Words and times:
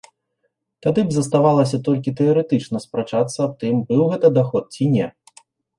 Тады 0.85 1.03
б 1.09 1.17
заставалася 1.17 1.77
толькі 1.89 2.15
тэарэтычна 2.23 2.77
спрачацца 2.87 3.37
аб 3.49 3.53
тым, 3.65 3.75
быў 3.93 4.01
гэта 4.15 4.27
даход 4.41 4.63
ці 4.79 4.93
не. 4.99 5.07